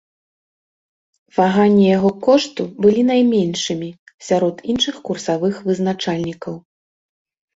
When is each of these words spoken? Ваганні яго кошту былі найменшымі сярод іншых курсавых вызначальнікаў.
Ваганні 1.37 1.83
яго 1.97 2.11
кошту 2.27 2.61
былі 2.85 3.01
найменшымі 3.11 3.89
сярод 4.29 4.55
іншых 4.73 4.95
курсавых 5.09 5.55
вызначальнікаў. 5.67 6.55